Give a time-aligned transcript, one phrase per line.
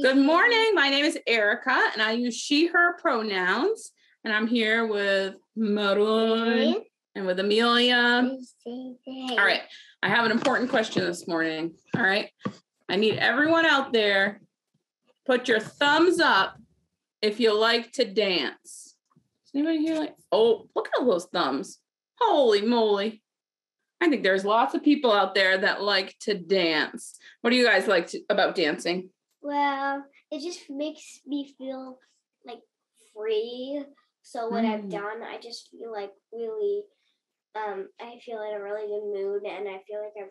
[0.00, 0.74] Good morning.
[0.74, 3.90] My name is Erica and I use she, her pronouns.
[4.22, 6.84] And I'm here with Maroon
[7.16, 8.30] and with Amelia.
[8.64, 8.96] All
[9.36, 9.62] right.
[10.02, 11.74] I have an important question this morning.
[11.96, 12.30] All right.
[12.88, 14.40] I need everyone out there
[15.26, 16.56] put your thumbs up
[17.20, 18.54] if you like to dance.
[18.64, 21.78] Is anybody here like, oh, look at all those thumbs.
[22.20, 23.22] Holy moly.
[24.00, 27.18] I think there's lots of people out there that like to dance.
[27.40, 29.10] What do you guys like to, about dancing?
[29.40, 31.98] Well, it just makes me feel
[32.44, 32.60] like
[33.14, 33.84] free.
[34.22, 34.90] So when I'm Mm.
[34.90, 36.82] done, I just feel like really,
[37.54, 40.30] um, I feel in a really good mood, and I feel like I'm.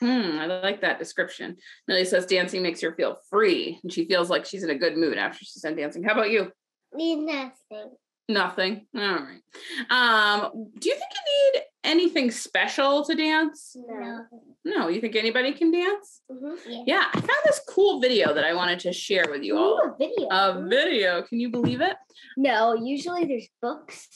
[0.00, 1.56] Hmm, I like that description.
[1.88, 4.96] Millie says dancing makes her feel free and she feels like she's in a good
[4.96, 6.02] mood after she's done dancing.
[6.04, 6.52] How about you?
[6.92, 7.96] Need nothing.
[8.28, 8.86] Nothing.
[8.94, 9.40] All right.
[9.88, 13.76] Um, do you think you need anything special to dance?
[13.86, 14.24] No.
[14.64, 16.22] No, you think anybody can dance?
[16.30, 16.70] Mm-hmm.
[16.70, 16.82] Yeah.
[16.86, 19.74] Yeah, I found this cool video that I wanted to share with you all.
[19.74, 20.28] Ooh, a video.
[20.30, 21.22] A video.
[21.22, 21.96] Can you believe it?
[22.36, 24.08] no, usually there's books.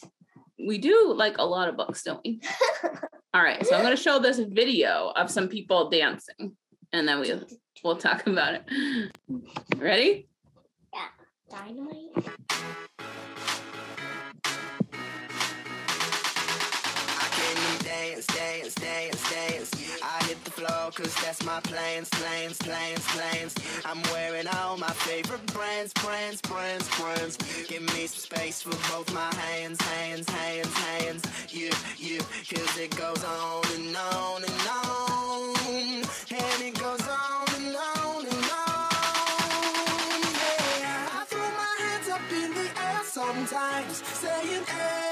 [0.59, 2.41] We do like a lot of books, don't we?
[3.35, 6.57] All right, so I'm going to show this video of some people dancing,
[6.93, 7.33] and then we
[7.85, 8.63] we'll talk about it.
[9.77, 10.29] Ready?
[10.93, 11.09] Yeah.
[11.51, 12.29] Dynamite.
[18.75, 20.03] Dance, dance, dance.
[20.03, 23.55] I hit the floor cause that's my plans, plans, plans, plans.
[23.85, 27.37] I'm wearing all my favorite brands, brands, brands, brands.
[27.69, 31.23] Give me some space for both my hands, hands, hands, hands.
[31.51, 35.57] You, you, cause it goes on and on and on.
[36.31, 38.91] And it goes on and on and on.
[40.81, 41.21] Yeah.
[41.21, 45.08] I throw my hands up in the air sometimes, saying, Ayo,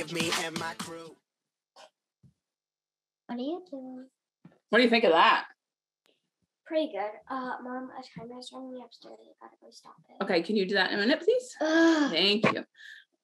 [0.00, 1.14] out of me and my crew.
[3.26, 4.06] What are you doing?
[4.70, 5.44] What do you think of that?
[6.66, 7.10] Pretty good.
[7.28, 9.18] Uh, mom, a timer's running upstairs.
[9.42, 10.22] I gotta go stop it.
[10.24, 11.54] Okay, can you do that in a minute, please?
[11.60, 12.10] Ugh.
[12.10, 12.64] Thank you.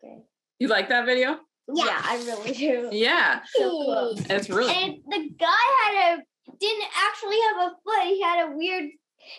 [0.05, 0.23] Okay.
[0.59, 1.39] You like that video?
[1.73, 2.01] Yeah.
[2.05, 2.89] I really do.
[2.93, 4.15] Yeah, So cool.
[4.31, 5.47] it's really And the guy
[5.85, 6.23] had a
[6.61, 8.05] didn't actually have a foot.
[8.05, 8.91] He had a weird.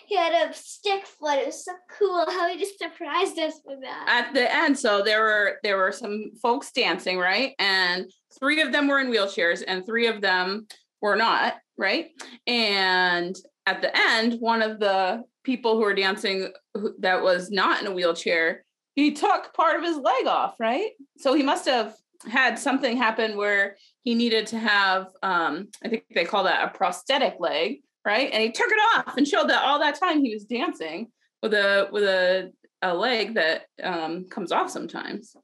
[0.06, 1.38] He had a stick foot.
[1.38, 4.06] It was so cool how he just surprised us with that.
[4.08, 4.78] at the end.
[4.78, 7.54] So there were there were some folks dancing, right?
[7.58, 10.66] And three of them were in wheelchairs, and three of them
[11.00, 12.08] were not, right?
[12.46, 16.52] And at the end, one of the people who were dancing
[17.00, 20.90] that was not in a wheelchair, he took part of his leg off, right?
[21.18, 21.94] So he must have
[22.26, 26.76] had something happen where he needed to have um i think they call that a
[26.76, 28.30] prosthetic leg right?
[28.32, 31.08] And he took it off and showed that all that time he was dancing
[31.42, 35.36] with a with a, a leg that um comes off sometimes.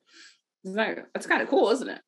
[0.64, 2.00] That's kind of cool isn't it?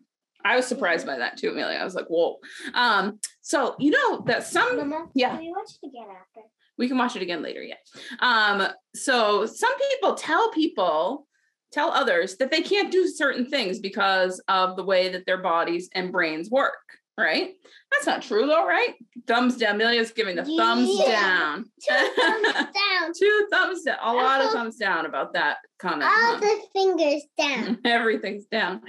[0.42, 1.76] I was surprised by that too amelia.
[1.76, 2.38] I was like whoa.
[2.72, 5.36] Um so you know that some Mama, yeah.
[5.36, 6.48] Can we watch it again after?
[6.78, 7.76] we can watch it again later yeah.
[8.20, 11.26] Um so some people tell people
[11.70, 15.90] tell others that they can't do certain things because of the way that their bodies
[15.94, 16.78] and brains work
[17.18, 17.50] right
[17.90, 18.94] that's not true though right
[19.26, 21.10] thumbs down amelia's giving the thumbs Yeah.
[21.12, 23.12] down Two thumbs down.
[23.18, 24.52] two thumbs down a lot of Oh.
[24.52, 26.40] thumbs down about that comment All huh?
[26.40, 27.78] the fingers down.
[27.84, 28.82] everything's down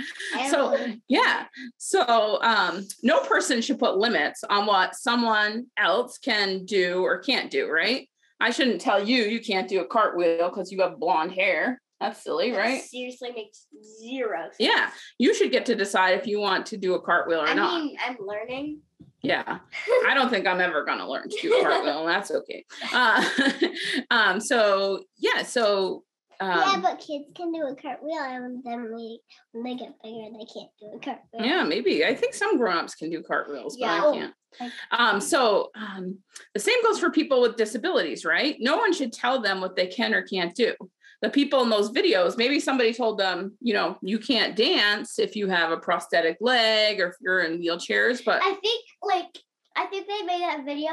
[0.49, 0.77] so
[1.07, 1.45] yeah
[1.77, 7.49] so um no person should put limits on what someone else can do or can't
[7.51, 8.09] do right
[8.41, 12.23] i shouldn't tell you you can't do a cartwheel because you have blonde hair that's
[12.23, 13.67] silly That right Seriously makes
[14.01, 14.55] zero sense.
[14.59, 17.53] yeah you should get to decide if you want to do a cartwheel or I
[17.53, 18.81] not mean, I'm learning.
[19.23, 19.59] yeah
[20.07, 22.65] i don't think i'm ever going to learn to do a cartwheel and that's okay
[22.93, 23.23] uh,
[24.11, 26.03] um so yeah so
[26.39, 29.19] yeah, um, but kids can do a cartwheel, and then we,
[29.53, 31.43] when they get bigger, they can't do a cartwheel.
[31.43, 32.05] Yeah, maybe.
[32.05, 34.03] I think some grown-ups can do cartwheels, but Yeah.
[34.03, 34.13] I
[34.59, 34.73] can't.
[34.91, 36.19] Um, so um,
[36.53, 38.55] the same goes for people with disabilities, right?
[38.59, 40.75] No one should tell them what they can or can't do.
[41.21, 45.35] The people in those videos, maybe somebody told them, you know, you can't dance if
[45.35, 49.37] you have a prosthetic leg or if you're in wheelchairs, but I think like
[49.75, 50.91] I think they made that video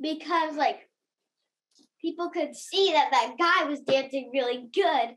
[0.00, 0.88] because like
[2.02, 5.14] people could see that that guy was dancing really good.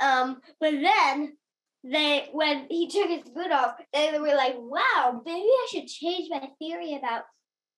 [0.00, 1.36] Um, but then
[1.84, 6.28] they when he took his boot off, they were like, "Wow, maybe I should change
[6.30, 7.22] my theory about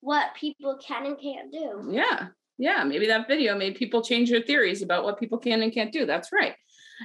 [0.00, 4.42] what people can and can't do." yeah, Yeah, maybe that video made people change their
[4.42, 6.06] theories about what people can and can't do.
[6.06, 6.54] That's right.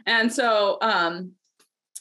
[0.05, 1.33] And so um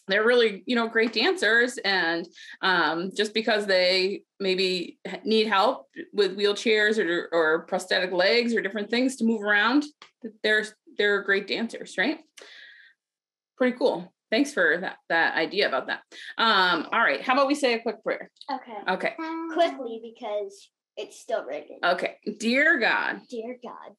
[0.09, 2.27] they're really, you know, great dancers and
[2.63, 8.91] um just because they maybe need help with wheelchairs or or prosthetic legs or different
[8.91, 9.85] things to move around,
[10.43, 10.65] they're
[10.97, 12.21] they're great dancers, right?
[13.57, 14.13] Pretty cool.
[14.31, 16.03] Thanks for that that idea about that.
[16.39, 18.31] Um all right, how about we say a quick prayer?
[18.53, 18.93] Okay.
[18.95, 19.15] Okay.
[19.53, 20.71] Quickly because
[21.01, 21.79] it's still ringing.
[21.83, 22.17] Okay.
[22.39, 23.97] Dear God, Dear God,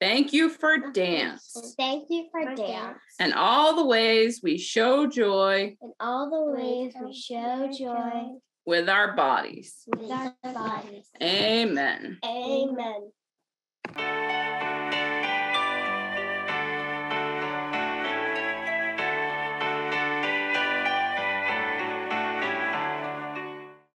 [0.00, 1.74] thank you for dance.
[1.76, 6.94] thank you for dance and all the ways we show joy and all the ways
[7.00, 9.74] we show joy with our bodies.
[9.86, 11.08] with our bodies.
[11.22, 12.18] Amen.
[12.24, 13.10] Amen.